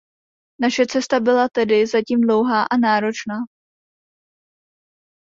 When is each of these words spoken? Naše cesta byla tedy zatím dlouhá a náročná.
Naše 0.61 0.87
cesta 0.87 1.19
byla 1.19 1.49
tedy 1.49 1.87
zatím 1.87 2.21
dlouhá 2.21 2.63
a 2.71 2.77
náročná. 2.77 3.35